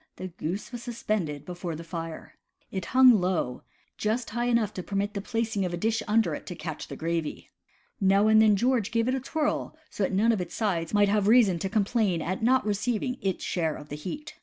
[0.15, 2.33] the goose was suspended before the fire.
[2.71, 3.61] It hung low—
[4.07, 6.95] just high enough to permit the placing of a dish under it to catch the
[6.95, 7.51] gravy.
[7.99, 11.09] Now and then George gave it a twirl so that none of its sides might
[11.09, 14.33] have reason to com plain at not receiving its share of the heat.